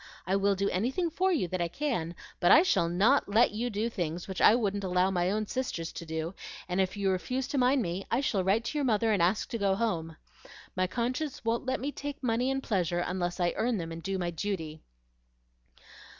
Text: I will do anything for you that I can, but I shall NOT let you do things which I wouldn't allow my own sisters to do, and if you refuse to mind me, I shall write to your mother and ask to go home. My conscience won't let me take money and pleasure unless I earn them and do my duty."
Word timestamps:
I 0.25 0.35
will 0.35 0.55
do 0.55 0.67
anything 0.71 1.11
for 1.11 1.31
you 1.31 1.47
that 1.49 1.61
I 1.61 1.67
can, 1.67 2.15
but 2.39 2.49
I 2.49 2.63
shall 2.63 2.89
NOT 2.89 3.29
let 3.29 3.51
you 3.51 3.69
do 3.69 3.87
things 3.87 4.27
which 4.27 4.41
I 4.41 4.55
wouldn't 4.55 4.83
allow 4.83 5.11
my 5.11 5.29
own 5.29 5.45
sisters 5.45 5.91
to 5.91 6.07
do, 6.07 6.33
and 6.67 6.81
if 6.81 6.97
you 6.97 7.11
refuse 7.11 7.47
to 7.49 7.59
mind 7.59 7.83
me, 7.83 8.07
I 8.09 8.19
shall 8.19 8.43
write 8.43 8.63
to 8.63 8.79
your 8.79 8.83
mother 8.85 9.11
and 9.11 9.21
ask 9.21 9.47
to 9.49 9.59
go 9.59 9.75
home. 9.75 10.17
My 10.75 10.87
conscience 10.87 11.45
won't 11.45 11.67
let 11.67 11.79
me 11.79 11.91
take 11.91 12.23
money 12.23 12.49
and 12.49 12.63
pleasure 12.63 13.03
unless 13.05 13.39
I 13.39 13.53
earn 13.55 13.77
them 13.77 13.91
and 13.91 14.01
do 14.01 14.17
my 14.17 14.31
duty." 14.31 14.81